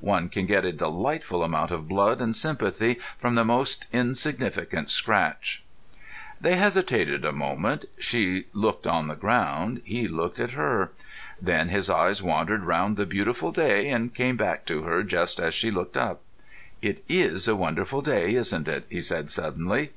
One 0.00 0.28
can 0.30 0.46
get 0.46 0.64
a 0.64 0.72
delightful 0.72 1.44
amount 1.44 1.70
of 1.70 1.86
blood 1.86 2.20
and 2.20 2.34
sympathy 2.34 2.98
from 3.18 3.36
the 3.36 3.44
most 3.44 3.86
insignificant 3.92 4.90
scratch. 4.90 5.62
They 6.40 6.56
hesitated 6.56 7.24
a 7.24 7.30
moment. 7.30 7.84
She 7.96 8.46
looked 8.52 8.88
on 8.88 9.06
the 9.06 9.14
ground; 9.14 9.82
he 9.84 10.08
looked 10.08 10.40
at 10.40 10.50
her. 10.58 10.90
Then 11.40 11.68
his 11.68 11.88
eyes 11.88 12.20
wandered 12.20 12.64
round 12.64 12.96
the 12.96 13.06
beautiful 13.06 13.52
day, 13.52 13.88
and 13.88 14.12
came 14.12 14.36
back 14.36 14.66
to 14.66 14.82
her 14.82 15.04
just 15.04 15.38
as 15.38 15.54
she 15.54 15.70
looked 15.70 15.96
up. 15.96 16.20
"It 16.82 17.02
is 17.08 17.46
a 17.46 17.54
wonderful 17.54 18.02
day, 18.02 18.34
isn't 18.34 18.66
it?" 18.66 18.86
he 18.90 19.00
said 19.00 19.30
suddenly. 19.30 19.92